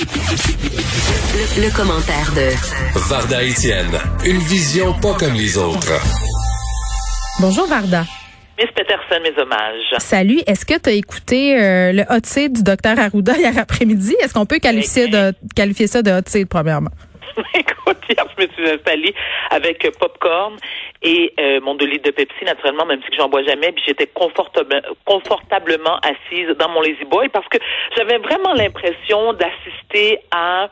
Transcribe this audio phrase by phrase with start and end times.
[0.00, 2.48] Le, le commentaire de
[3.10, 5.92] Varda Etienne, une vision pas comme les autres.
[7.38, 8.06] Bonjour Varda.
[8.58, 9.94] Miss Peterson, mes hommages.
[9.98, 10.40] Salut.
[10.46, 14.16] Est-ce que tu as écouté euh, le hot seat du docteur Arruda hier après-midi?
[14.22, 16.90] Est-ce qu'on peut qualifier, de, qualifier ça de hot seat, premièrement?
[17.54, 19.14] Écoute, hier, je me suis installée
[19.50, 20.56] avec euh, popcorn
[21.02, 24.06] et euh, mon 2 litres de Pepsi, naturellement, même si j'en bois jamais, puis j'étais
[24.06, 27.58] confortable, confortablement assise dans mon Lazy Boy parce que
[27.96, 30.70] j'avais vraiment l'impression d'assister à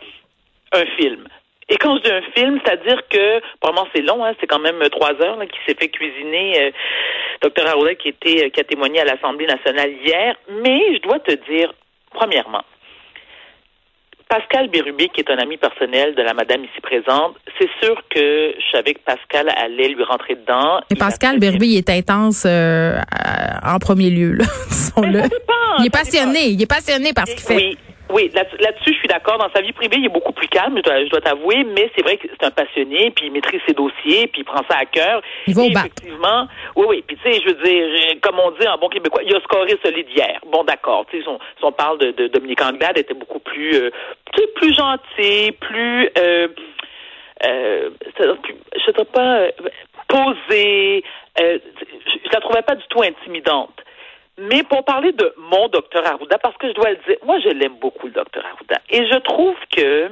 [0.73, 1.29] un film.
[1.71, 4.81] Et quand je dis un film, c'est-à-dire que, probablement c'est long, hein, c'est quand même
[4.91, 6.71] trois heures qui s'est fait cuisiner euh,
[7.43, 10.35] Dr qui était euh, qui a témoigné à l'Assemblée nationale hier.
[10.63, 11.73] Mais je dois te dire,
[12.13, 12.65] premièrement,
[14.29, 18.55] Pascal Bérubé, qui est un ami personnel de la madame ici présente, c'est sûr que
[18.59, 20.81] je savais que Pascal allait lui rentrer dedans.
[20.91, 22.99] Et Pascal Bérubé, il est intense euh,
[23.65, 25.23] en premier lieu, là, disons-le.
[25.79, 27.57] Il est passionné, il est passionné par ce qu'il fait.
[27.57, 27.79] Oui.
[28.11, 29.39] Oui, là-dessus, je suis d'accord.
[29.39, 31.91] Dans sa vie privée, il est beaucoup plus calme, je dois, je dois t'avouer, mais
[31.95, 34.79] c'est vrai que c'est un passionné, puis il maîtrise ses dossiers, puis il prend ça
[34.79, 35.21] à cœur.
[35.47, 35.67] Il va au.
[35.67, 37.05] Effectivement, oui, oui.
[37.07, 39.79] Puis tu sais, je veux dire, comme on dit en bon québécois, il a scoré
[39.85, 40.41] solide hier.
[40.47, 41.05] Bon, d'accord.
[41.11, 43.91] Tu sais, si, si on, parle de, de Dominique Anglade, était beaucoup plus, euh,
[44.57, 46.49] plus gentil, plus, euh,
[47.45, 49.51] euh, je sais pas, euh,
[50.09, 51.05] posé.
[51.41, 51.59] Euh,
[52.25, 53.75] je la trouvais pas du tout intimidante.
[54.39, 57.49] Mais pour parler de mon docteur Arruda, parce que je dois le dire, moi je
[57.49, 58.81] l'aime beaucoup le docteur Arruda.
[58.89, 60.11] Et je trouve que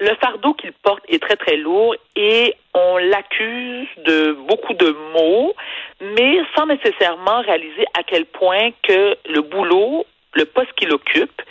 [0.00, 5.54] le fardeau qu'il porte est très très lourd et on l'accuse de beaucoup de mots,
[6.00, 11.42] mais sans nécessairement réaliser à quel point que le boulot, le poste qu'il occupe,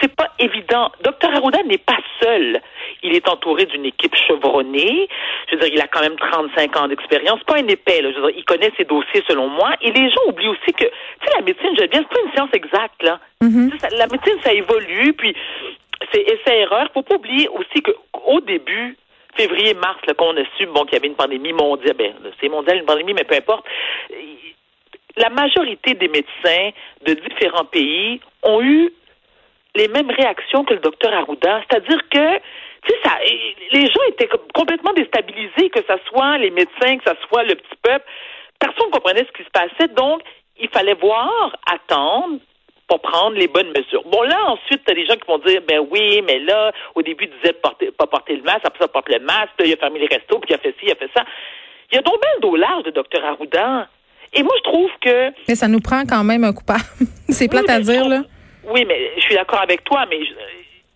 [0.00, 0.90] c'est pas évident.
[1.02, 2.60] Docteur Arruda n'est pas seul.
[3.02, 5.08] Il est entouré d'une équipe chevronnée.
[5.48, 7.42] Je veux dire, il a quand même 35 ans d'expérience.
[7.44, 8.10] Pas un épais, là.
[8.12, 9.70] Je veux dire, il connaît ses dossiers selon moi.
[9.82, 12.32] Et les gens oublient aussi que, tu sais, la médecine, je bien, c'est pas une
[12.32, 13.20] science exacte, là.
[13.42, 13.96] Mm-hmm.
[13.96, 15.34] La médecine, ça évolue, puis
[16.12, 16.88] c'est essai-erreur.
[16.94, 18.96] Faut pas oublier aussi qu'au début,
[19.36, 22.78] février-mars, là, qu'on a su, bon, qu'il y avait une pandémie mondiale, ben, c'est mondial,
[22.78, 23.64] une pandémie, mais peu importe.
[25.16, 26.70] La majorité des médecins
[27.06, 28.92] de différents pays ont eu
[29.74, 31.62] les mêmes réactions que le docteur Arruda.
[31.68, 33.12] C'est-à-dire que, tu sais, ça,
[33.72, 37.76] les gens étaient complètement déstabilisés, que ce soit les médecins, que ce soit le petit
[37.82, 38.04] peuple.
[38.58, 39.92] Personne ne comprenait ce qui se passait.
[39.94, 40.22] Donc,
[40.58, 42.38] il fallait voir, attendre,
[42.88, 44.04] pour prendre les bonnes mesures.
[44.04, 47.02] Bon, là, ensuite, tu as des gens qui vont dire, ben oui, mais là, au
[47.02, 49.72] début, il disait porter, pas porter le masque, après ça, porte le masque, là, il
[49.72, 51.24] a fermé les restos, puis il a fait ci, il a fait ça.
[51.90, 53.88] Il y a bien le dos large de docteur Arruda.
[54.32, 55.30] Et moi, je trouve que...
[55.48, 56.82] Mais ça nous prend quand même un coupable.
[57.28, 58.22] C'est plate à dire, là.
[58.66, 60.20] Oui, mais je suis d'accord avec toi, mais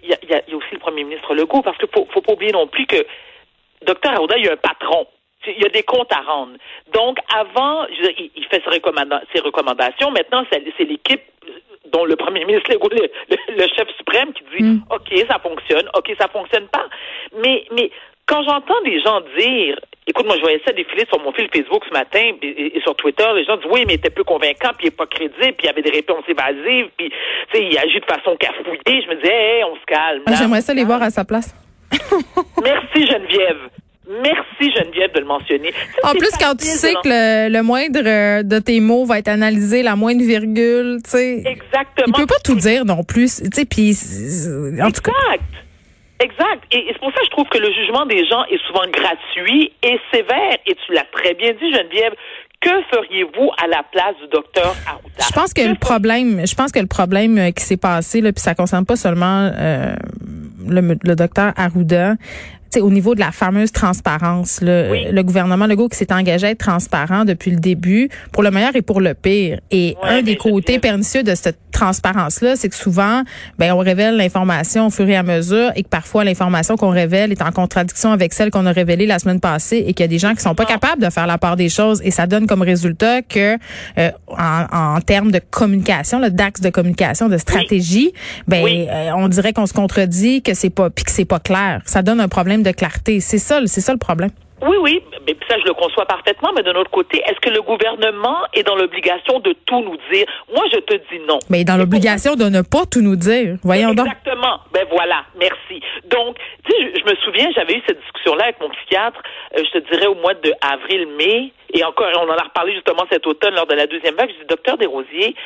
[0.03, 2.33] il y, a, y, a, aussi le premier ministre Legault, parce qu'il faut, faut pas
[2.33, 3.05] oublier non plus que
[3.83, 5.07] Dr Arruda, il y a un patron.
[5.47, 6.57] Il y a des comptes à rendre.
[6.93, 10.11] Donc, avant, je veux dire, il, fait ses, recommanda ses recommandations.
[10.11, 11.23] Maintenant, c'est l'équipe
[11.93, 14.83] dont le premier ministre Legault, le, le, le, chef suprême, qui dit mm.
[14.91, 16.87] OK, ça fonctionne, OK, ça fonctionne pas.
[17.43, 17.91] Mais, mais
[18.27, 19.79] quand j'entends des gens dire
[20.09, 22.97] Écoute, moi, je voyais ça défiler sur mon fil Facebook ce matin et, et sur
[22.97, 23.27] Twitter.
[23.37, 25.65] Les gens disent oui, mais il était peu convaincant, puis il n'est pas crédible, puis
[25.65, 27.15] il y avait des réponses évasives, puis tu
[27.53, 29.03] sais, il agit de façon cafouillée.
[29.03, 30.23] Je me disais, hey, on se calme.
[30.27, 31.55] Ah, J'aimerais ça les voir à sa place.
[32.63, 33.69] Merci Geneviève.
[34.09, 35.73] Merci Geneviève de le mentionner.
[36.01, 39.29] Ça, en plus, quand tu sais que le, le, moindre de tes mots va être
[39.29, 41.43] analysé, la moindre virgule, tu sais.
[41.45, 42.07] Exactement.
[42.07, 43.67] Il peut pas tout dire non plus, tu sais.
[43.67, 43.95] Puis
[44.83, 45.13] en tout cas.
[46.21, 46.63] Exact.
[46.73, 48.87] Et, et c'est pour ça que je trouve que le jugement des gens est souvent
[48.91, 50.57] gratuit et sévère.
[50.67, 52.15] Et tu l'as très bien dit, Geneviève.
[52.61, 55.25] Que feriez-vous à la place du docteur Arruda?
[55.29, 58.21] Je pense que, que le problème, je pense que le problème euh, qui s'est passé,
[58.21, 59.95] là, puis ça concerne pas seulement euh,
[60.67, 62.15] le, le docteur Arruda,
[62.71, 65.07] T'sais, au niveau de la fameuse transparence, oui.
[65.11, 68.77] le gouvernement Legault qui s'est engagé à être transparent depuis le début, pour le meilleur
[68.77, 69.61] et pour le pire.
[69.71, 73.23] Et ouais, un des côtés pernicieux de cette transparence-là, c'est que souvent,
[73.59, 77.31] ben, on révèle l'information au fur et à mesure et que parfois l'information qu'on révèle
[77.31, 80.09] est en contradiction avec celle qu'on a révélée la semaine passée et qu'il y a
[80.09, 82.47] des gens qui sont pas capables de faire la part des choses et ça donne
[82.47, 83.57] comme résultat que
[83.99, 84.65] euh, en,
[84.97, 88.43] en, termes de communication, le d'axe de communication, de stratégie, oui.
[88.49, 88.87] ben oui.
[88.91, 91.83] euh, on dirait qu'on se contredit, que c'est pas puis que c'est pas clair.
[91.85, 93.21] Ça donne un problème de clarté.
[93.21, 94.31] C'est ça, c'est ça le problème.
[94.61, 97.63] Oui, oui, mais ça je le conçois parfaitement, mais de notre côté, est-ce que le
[97.63, 100.27] gouvernement est dans l'obligation de tout nous dire?
[100.53, 101.39] Moi, je te dis non.
[101.49, 103.57] Mais dans l'obligation de ne pas tout nous dire.
[103.63, 103.95] Voyons Exactement.
[103.95, 104.17] donc.
[104.27, 104.61] Exactement.
[104.73, 105.81] Ben voilà, merci.
[106.11, 109.23] Donc, tu sais, je, je, me souviens, j'avais eu cette discussion-là avec mon psychiatre,
[109.57, 113.05] euh, je te dirais au mois de avril-mai, et encore, on en a reparlé justement
[113.13, 114.31] cet automne lors de la deuxième vague.
[114.31, 115.37] Je dis, docteur Desrosiers,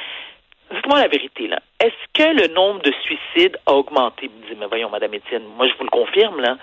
[0.73, 1.59] dites-moi la vérité, là.
[1.81, 4.27] Est-ce que le nombre de suicides a augmenté?
[4.27, 6.57] Il me dit, mais voyons, Madame Étienne, moi, je vous le confirme, là.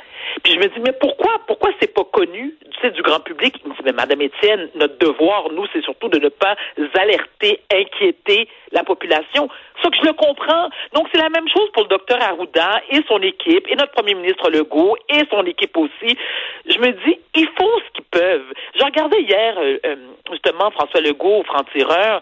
[0.43, 2.55] Puis je me dis, mais pourquoi, pourquoi c'est pas connu,
[2.93, 3.55] du grand public?
[3.63, 6.55] Il me dit, mais Madame Étienne, notre devoir, nous, c'est surtout de ne pas
[6.97, 9.49] alerter, inquiéter la population.
[9.81, 10.69] Sauf que je le comprends.
[10.93, 14.15] Donc, c'est la même chose pour le docteur Arruda et son équipe, et notre premier
[14.15, 16.17] ministre Legault et son équipe aussi.
[16.65, 18.53] Je me dis, ils font ce qu'ils peuvent.
[18.75, 19.95] Je regardais hier, euh, euh,
[20.31, 22.21] justement, François Legault, franc-tireur,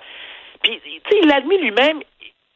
[0.68, 2.02] puis, tu sais, il admis lui-même,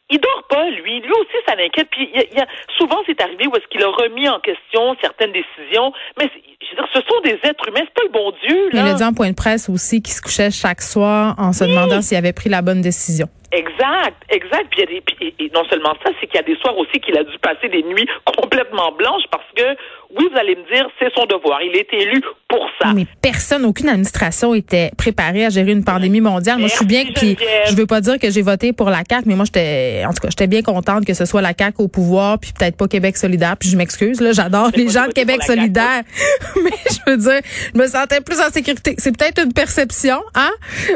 [0.09, 0.99] il dort pas, lui.
[0.99, 1.87] Lui aussi, ça l'inquiète.
[1.89, 2.47] Puis, il y a,
[2.77, 5.93] souvent, c'est arrivé où est-ce qu'il a remis en question certaines décisions.
[6.19, 6.29] Mais,
[6.61, 7.81] je veux dire, ce sont des êtres humains.
[7.85, 8.81] C'est pas le bon Dieu, là.
[8.85, 11.63] Il a dit en point de presse aussi qu'il se couchait chaque soir en se
[11.63, 13.27] demandant s'il avait pris la bonne décision.
[13.51, 14.67] Exact, exact.
[14.71, 16.77] Puis, il y a des, et non seulement ça, c'est qu'il y a des soirs
[16.77, 19.75] aussi qu'il a dû passer des nuits complètement blanches parce que,
[20.17, 21.61] oui, vous allez me dire, c'est son devoir.
[21.61, 22.93] Il est élu pour ça.
[22.93, 26.59] Mais personne, aucune administration était préparée à gérer une pandémie mondiale.
[26.59, 27.37] moi, je suis bien, puis
[27.67, 30.21] je veux pas dire que j'ai voté pour la CAQ, mais moi, j'étais, en tout
[30.21, 33.17] cas, j'étais bien contente que ce soit la CAQ au pouvoir, puis peut-être pas Québec
[33.17, 33.55] solidaire.
[33.57, 36.03] Puis je m'excuse, là, j'adore les gens de Québec solidaire,
[36.63, 37.41] mais je veux dire,
[37.73, 38.95] je me sentais plus en sécurité.
[38.97, 40.51] C'est peut-être une perception, hein,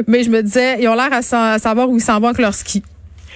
[0.07, 2.53] mais je me disais, ils ont l'air à, savoir où ils s'en vont avec leur
[2.53, 2.83] ski.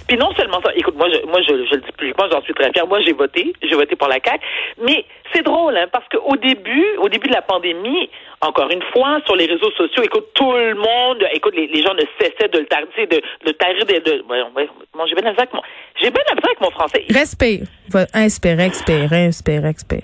[0.10, 2.54] Puis non seulement ça, écoute, moi, je, moi, je, je le dis publiquement, j'en suis
[2.56, 2.88] très fière.
[2.88, 4.44] Moi, j'ai voté, j'ai voté pour la CAQ.
[4.84, 8.10] Mais c'est drôle, hein, parce qu'au début, au début de la pandémie,
[8.42, 11.94] encore une fois, sur les réseaux sociaux, écoute, tout le monde, écoute, les, les gens
[11.94, 15.62] ne cessaient de le tarder, de, de tarir, de, de bon, j'ai bien avec mon,
[16.02, 17.06] j'ai bien avec mon français.
[17.14, 17.68] Respire.
[18.16, 20.02] Inspire, expire, inspire, expire.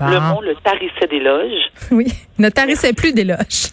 [0.00, 1.68] Le monde le tarissait d'éloges.
[1.90, 2.06] Oui,
[2.38, 3.68] ne tarissait plus d'éloges.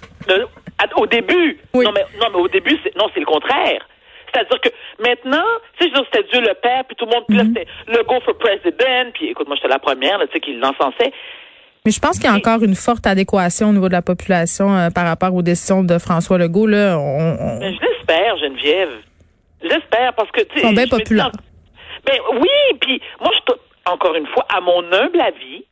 [0.97, 1.57] Au début.
[1.73, 1.85] Oui.
[1.85, 3.87] Non, mais, non, mais au début, c'est, non, c'est le contraire.
[4.33, 4.69] C'est-à-dire que
[4.99, 5.45] maintenant,
[5.79, 7.53] tu sais, c'était Dieu le Père, puis tout le monde, puis là, mhm.
[7.55, 11.11] c'était le Go for President, puis écoute, moi, j'étais la première, tu sais, qui l'encensait.
[11.85, 14.75] Mais je pense qu'il y a encore une forte adéquation au niveau de la population
[14.75, 16.67] euh, par rapport aux décisions de François Legault.
[16.67, 18.91] Là, on, je l'espère, Geneviève.
[19.63, 20.59] J'espère, parce que, tu sais...
[20.59, 21.31] Ils sont bien populaires.
[22.05, 23.53] Ben oui, puis moi, je,
[23.91, 25.65] encore une fois, à mon humble avis,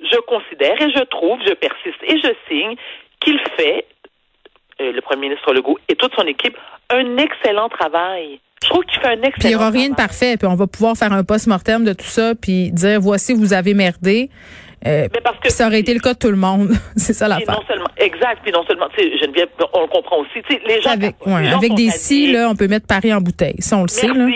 [0.00, 2.76] je considère et je trouve, je persiste et je signe
[3.20, 3.86] qu'il fait,
[4.80, 6.56] euh, le premier ministre Legault et toute son équipe,
[6.90, 8.40] un excellent travail.
[8.62, 10.54] Je trouve qu'il fait un excellent Puis il n'y aura rien de parfait, puis on
[10.54, 14.30] va pouvoir faire un post-mortem de tout ça, puis dire voici, vous avez merdé.
[14.86, 16.70] Euh, mais parce que ça aurait été le cas de tout le monde.
[16.96, 17.54] c'est ça l'affaire.
[17.54, 18.40] Non seulement, exact.
[18.42, 20.42] Puis non seulement, tu sais, Geneviève, on le comprend aussi.
[20.48, 23.60] Tu sais, les gens, avec, avec des si, là, on peut mettre Paris en bouteille.
[23.60, 24.26] Ça, on le sait, là.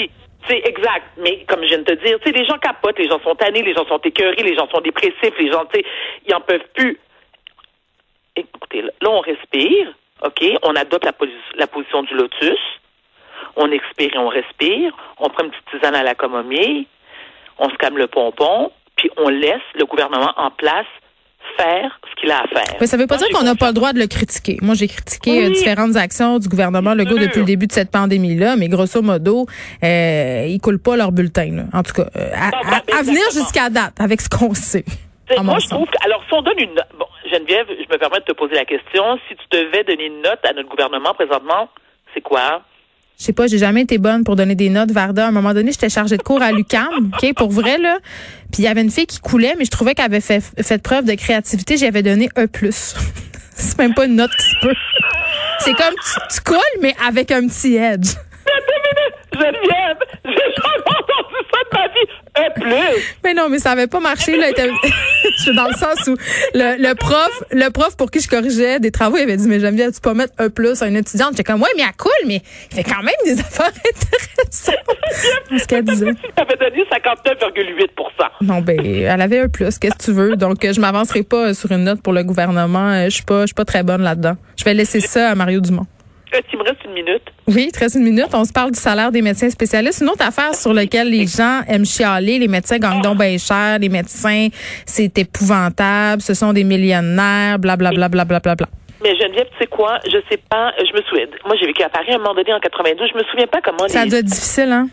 [0.46, 1.06] C'est exact.
[1.16, 3.34] Mais comme je viens de te dire, tu sais, les gens capotent, les gens sont
[3.34, 5.86] tannés, les gens sont écœurés, les gens sont dépressifs, les gens, tu sais,
[6.28, 6.98] ils en peuvent plus.
[8.36, 9.94] Écoutez, là, on respire,
[10.24, 10.44] OK?
[10.62, 11.12] On adopte la,
[11.56, 12.58] la position du lotus
[13.56, 16.86] on expire et on respire, on prend une petite tisane à la camomille,
[17.58, 20.86] on se calme le pompon, puis on laisse le gouvernement en place
[21.58, 22.76] faire ce qu'il a à faire.
[22.80, 24.56] Mais ça veut pas dire qu'on n'a pas le droit de le critiquer.
[24.62, 28.56] Moi, j'ai critiqué euh, différentes actions du gouvernement Legault depuis le début de cette pandémie-là,
[28.56, 29.46] mais grosso modo,
[29.82, 31.66] euh, ils coulent pas leur bulletin.
[31.74, 34.86] En tout cas, euh, à, venir jusqu'à date, avec ce qu'on sait.
[35.42, 38.24] Moi, je trouve que, alors, si on donne une bon, Geneviève, je me permets de
[38.24, 41.68] te poser la question, si tu devais donner une note à notre gouvernement présentement,
[42.14, 42.62] c'est quoi?
[43.18, 44.90] je sais pas, j'ai jamais été bonne pour donner des notes.
[44.90, 47.98] Varda, à un moment donné, j'étais chargée de cours à l'UCAM, OK, pour vrai, là.
[48.52, 50.82] Puis il y avait une fille qui coulait, mais je trouvais qu'elle avait fait, fait
[50.82, 51.76] preuve de créativité.
[51.76, 52.46] J'y avais donné E+.
[53.56, 54.74] C'est même pas une note qui se peut.
[55.60, 58.16] C'est comme tu, tu coules, mais avec un petit edge.
[59.32, 60.54] Geneviève, j'ai
[61.54, 62.76] jamais entendu ça de ma vie.
[62.76, 63.16] Un plus.
[63.24, 64.36] Mais non, mais ça avait pas marché.
[64.36, 66.16] Là, je suis dans le sens où
[66.54, 69.60] le, le, prof, le prof pour qui je corrigeais des travaux, il avait dit, mais
[69.60, 71.30] Geneviève, tu peux pas mettre un plus à une étudiante.
[71.32, 74.74] J'étais comme, ouais, mais elle cool, mais il fait quand même des affaires intéressantes.
[75.58, 76.12] ce qu'elle disait.
[76.14, 77.88] Tu avais donné 59,8
[78.42, 79.78] Non, ben, elle avait un plus.
[79.78, 80.36] Qu'est-ce que tu veux?
[80.36, 83.04] Donc, je m'avancerai pas sur une note pour le gouvernement.
[83.04, 84.36] Je suis pas, je suis pas très bonne là-dedans.
[84.56, 85.86] Je vais laisser ça à Mario Dumont.
[86.52, 87.22] Il me reste une minute.
[87.46, 88.28] Oui, il reste une minute.
[88.32, 90.00] On se parle du salaire des médecins spécialistes.
[90.00, 92.38] Une autre affaire sur laquelle les gens aiment chialer.
[92.38, 93.78] Les médecins gagnent donc bien cher.
[93.78, 94.48] Les médecins,
[94.84, 96.22] c'est épouvantable.
[96.22, 98.08] Ce sont des millionnaires, blablabla.
[98.08, 98.66] Bla, bla, bla, bla,
[99.02, 100.00] Mais Geneviève, tu sais quoi?
[100.06, 100.72] Je sais pas.
[100.78, 101.26] Je me souviens.
[101.46, 103.10] Moi, j'ai vécu à Paris à un moment donné en 92.
[103.12, 103.86] Je me souviens pas comment.
[103.88, 104.88] Ça a dû être difficile, hein?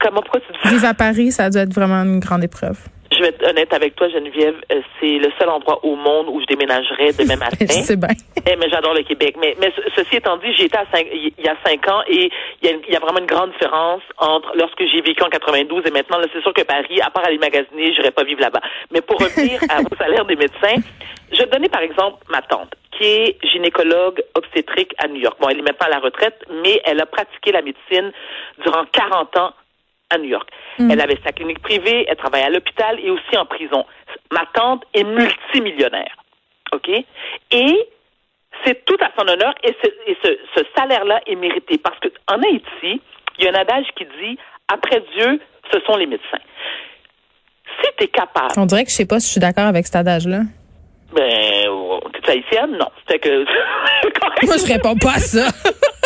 [0.00, 2.78] Comment, pourquoi tu dis Vivre à Paris, ça a dû être vraiment une grande épreuve
[3.12, 6.40] je vais être honnête avec toi, Geneviève, euh, c'est le seul endroit au monde où
[6.40, 7.66] je déménagerais demain matin.
[7.66, 8.08] c'est bien.
[8.46, 9.36] Eh, mais j'adore le Québec.
[9.40, 12.30] Mais, mais ceci étant dit, été à cinq, il y a cinq ans et
[12.62, 15.28] il y, a, il y a vraiment une grande différence entre lorsque j'ai vécu en
[15.28, 16.18] 92 et maintenant.
[16.32, 18.60] C'est sûr que Paris, à part aller magasiner, j'irais pas vivre là-bas.
[18.90, 20.76] Mais pour revenir à, au salaire des médecins,
[21.32, 25.36] je vais donner par exemple ma tante, qui est gynécologue obstétrique à New York.
[25.40, 28.12] Bon, elle est maintenant à la retraite, mais elle a pratiqué la médecine
[28.62, 29.52] durant 40 ans
[30.10, 30.48] à New York.
[30.78, 30.90] Mm.
[30.90, 33.84] Elle avait sa clinique privée, elle travaillait à l'hôpital et aussi en prison.
[34.30, 36.16] Ma tante est multimillionnaire.
[36.72, 36.88] OK?
[37.50, 37.88] Et
[38.64, 43.00] c'est tout à son honneur et ce, ce, salaire-là est mérité parce que en Haïti,
[43.38, 44.38] Il y a un adage qui dit
[44.68, 45.40] après Dieu,
[45.72, 46.40] ce sont les médecins.
[47.80, 48.52] Si tu es capable.
[48.56, 50.40] On dirait que je sais pas si je suis d'accord avec cet adage-là.
[51.12, 52.76] Ben, oh, t'es haïtienne?
[52.78, 52.88] Non.
[53.00, 53.44] C'était que.
[54.46, 55.46] Moi, je réponds pas à ça.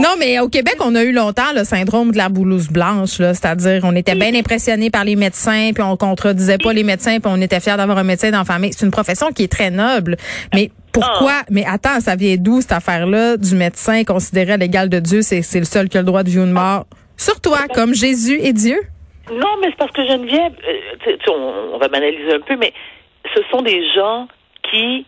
[0.00, 3.34] Non, mais au Québec, on a eu longtemps le syndrome de la boulouse blanche, là,
[3.34, 7.30] c'est-à-dire on était bien impressionnés par les médecins, puis on contredisait pas les médecins, puis
[7.32, 8.72] on était fiers d'avoir un médecin dans la famille.
[8.72, 10.16] C'est une profession qui est très noble,
[10.54, 11.40] mais pourquoi?
[11.40, 11.46] Ah.
[11.50, 15.58] Mais attends, ça vient d'où cette affaire-là du médecin considéré à l'égal de Dieu, c'est
[15.58, 16.86] le seul qui a le droit de vivre une mort?
[17.16, 18.80] Sur toi, comme Jésus et Dieu?
[19.30, 22.72] Non, mais c'est parce que Geneviève, euh, on, on va m'analyser un peu, mais
[23.34, 24.28] ce sont des gens
[24.70, 25.06] qui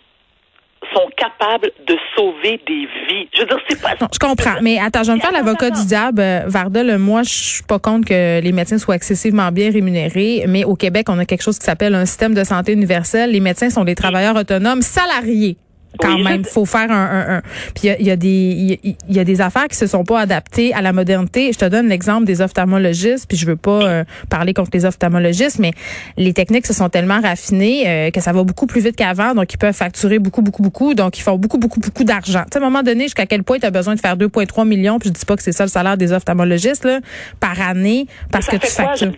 [0.94, 3.28] sont capables de sauver des vies.
[3.34, 3.94] Je veux dire, c'est pas.
[4.00, 4.60] Non, je comprends.
[4.62, 6.22] Mais attends, je vais me faire l'avocat du diable.
[6.46, 10.74] Varda, moi, je suis pas contre que les médecins soient excessivement bien rémunérés, mais au
[10.74, 13.30] Québec, on a quelque chose qui s'appelle un système de santé universel.
[13.30, 15.56] Les médecins sont des travailleurs autonomes salariés
[15.98, 16.42] quand même.
[16.42, 17.42] Il faut faire un, un,
[17.74, 20.74] puis il y, a, des il y, a des affaires qui se sont pas adaptées
[20.74, 21.52] à la modernité.
[21.52, 25.58] Je te donne l'exemple des ophtalmologistes, puis je veux pas euh, parler contre les ophtalmologistes,
[25.58, 25.72] mais
[26.16, 29.52] les techniques se sont tellement raffinées euh, que ça va beaucoup plus vite qu'avant, donc
[29.52, 32.42] ils peuvent facturer beaucoup beaucoup beaucoup, donc ils font beaucoup beaucoup beaucoup d'argent.
[32.44, 34.66] Tu sais, à un moment donné, jusqu'à quel point tu as besoin de faire 2.3
[34.66, 37.00] millions, puis je dis pas que c'est ça le salaire des ophtalmologistes là,
[37.40, 39.12] par année parce que tu factures.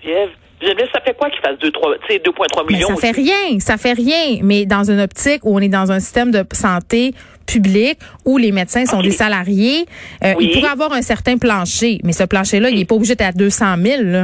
[0.60, 2.88] Ça fait quoi qu'il fasse 2,3 millions?
[2.88, 4.40] ça fait rien, ça fait rien.
[4.42, 7.12] Mais dans une optique où on est dans un système de santé
[7.46, 9.86] public où les médecins sont des salariés,
[10.24, 12.00] euh, il pourrait avoir un certain plancher.
[12.04, 14.02] Mais ce plancher-là, il n'est pas obligé d'être à 200 000.
[14.02, 14.22] Là.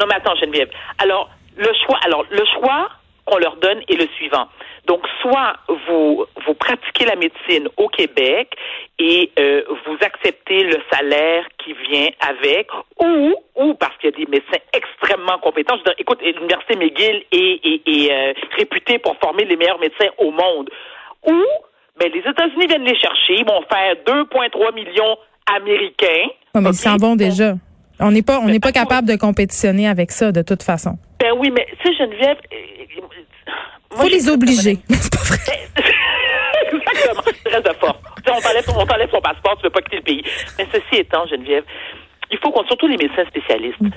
[0.00, 0.68] Non, mais attends, Geneviève.
[0.98, 2.88] Alors, le choix, alors, le choix
[3.24, 4.46] qu'on leur donne est le suivant.
[4.86, 8.54] Donc, soit vous, vous pratiquez la médecine au Québec
[8.98, 12.68] et euh, vous acceptez le salaire qui vient avec,
[13.00, 15.76] ou, ou parce qu'il y a des médecins extrêmement compétents.
[15.84, 20.30] Je écoute, l'Université McGill est, est, est euh, réputée pour former les meilleurs médecins au
[20.30, 20.70] monde.
[21.26, 21.42] Ou,
[21.98, 25.16] ben, les États-Unis viennent les chercher, ils vont faire 2,3 millions
[25.46, 26.28] américains.
[26.54, 27.54] mais ils s'en vont déjà.
[28.00, 30.98] On n'est pas, on n'est pas capable de compétitionner avec ça de toute façon.
[31.20, 32.36] Ben oui, mais tu sais, Geneviève,
[33.90, 34.78] faut les obliger.
[34.90, 35.38] c'est pas vrai.
[36.72, 37.22] Exactement.
[37.46, 38.00] Reste de fort.
[38.28, 40.22] on t'enlève, on t'enlève son passeport, tu veux pas quitter le pays.
[40.58, 41.64] Mais ceci étant, Geneviève,
[42.30, 43.80] il faut qu'on, surtout les médecins spécialistes.
[43.80, 43.90] Mm.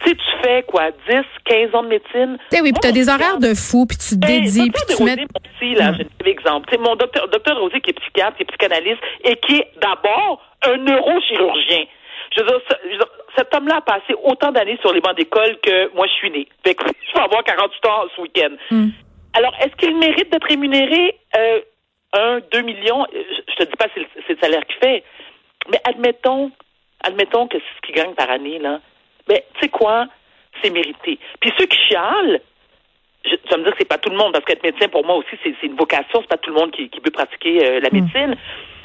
[0.00, 2.38] Tu sais, tu fais quoi, 10, 15 ans de médecine?
[2.52, 4.96] Eh oui, puis tu as des horaires de fou, puis tu te ben, dédies, puis
[4.96, 5.12] tu mets...
[5.14, 6.04] Aussi, là, mm.
[6.24, 6.76] un exemple.
[6.78, 10.76] mon docteur, docteur Rosé, qui est psychiatre, qui est psychanalyste, et qui est d'abord un
[10.76, 11.84] neurochirurgien.
[12.36, 16.06] Je veux dire, cet homme-là a passé autant d'années sur les bancs d'école que moi,
[16.06, 16.48] je suis née.
[16.64, 18.56] Fait que je vais avoir 48 ans ce week-end.
[18.70, 18.88] Mm.
[19.34, 21.60] Alors, est-ce qu'il mérite d'être rémunéré euh,
[22.14, 23.06] un, deux millions?
[23.12, 25.04] Je te dis pas c'est le, salaire qu'il fait,
[25.70, 26.50] mais admettons,
[27.02, 28.80] admettons que c'est ce qu'il gagne par année, là.
[29.28, 30.06] Mais tu sais quoi?
[30.62, 31.18] C'est mérité.
[31.40, 32.40] Puis ceux qui chialent,
[33.24, 35.04] je, tu vas me dire que c'est pas tout le monde, parce qu'être médecin, pour
[35.04, 37.90] moi aussi, c'est une vocation, c'est pas tout le monde qui, peut pratiquer euh, la
[37.90, 37.94] hmm.
[37.94, 38.36] médecine.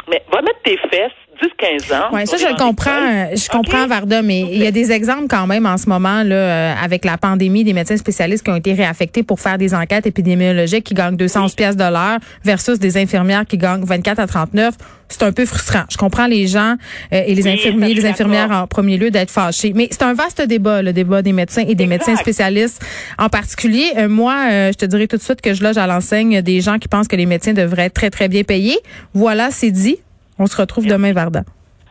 [0.09, 2.09] Mais va mettre tes fesses 10-15 ans.
[2.13, 3.29] Oui, ça, je comprends.
[3.33, 6.35] Je comprends, Varda, mais il y a des exemples quand même en ce moment, là,
[6.35, 10.05] euh, avec la pandémie, des médecins spécialistes qui ont été réaffectés pour faire des enquêtes
[10.05, 14.75] épidémiologiques qui gagnent 211 pièces de l'heure versus des infirmières qui gagnent 24 à 39.
[15.09, 15.83] C'est un peu frustrant.
[15.89, 16.75] Je comprends les gens
[17.11, 19.73] euh, et les infirmiers, les infirmières en premier lieu d'être fâchés.
[19.75, 22.81] Mais c'est un vaste débat, le débat des médecins et des médecins spécialistes
[23.17, 23.91] en particulier.
[23.97, 26.77] Euh, moi, je te dirais tout de suite que je loge à l'enseigne des gens
[26.77, 28.77] qui pensent que les médecins devraient être très, très bien payés.
[29.13, 29.97] Voilà, c'est dit.
[30.39, 31.43] On se retrouve demain, Varda.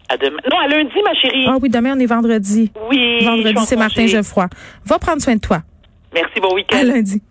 [0.08, 0.38] À demain.
[0.50, 1.44] Non, à lundi, ma chérie.
[1.48, 2.72] Ah oui, demain, on est vendredi.
[2.90, 3.24] Oui.
[3.24, 4.48] Vendredi, c'est Martin Geoffroy.
[4.84, 5.62] Va prendre soin de toi.
[6.12, 6.78] Merci, bon week-end.
[6.78, 7.22] À lundi.